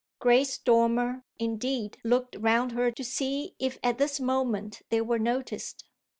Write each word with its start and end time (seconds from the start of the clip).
Grace 0.17 0.57
Dormer 0.57 1.23
indeed 1.37 1.99
looked 2.03 2.35
round 2.39 2.71
her 2.71 2.89
to 2.89 3.03
see 3.03 3.53
if 3.59 3.77
at 3.83 3.99
this 3.99 4.19
moment 4.19 4.81
they 4.89 4.99
were 4.99 5.19
noticed. 5.19 5.85